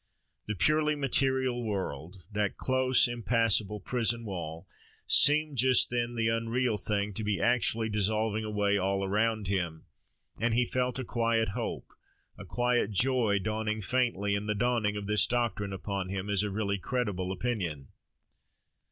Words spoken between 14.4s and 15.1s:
the dawning of